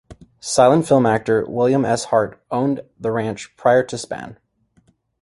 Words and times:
Silent 0.39 0.87
film 0.87 1.05
actor 1.05 1.45
William 1.47 1.85
S. 1.85 2.05
Hart 2.05 2.43
owned 2.49 2.81
the 2.99 3.11
ranch 3.11 3.55
prior 3.55 3.83
to 3.83 3.97
Spahn. 3.97 4.37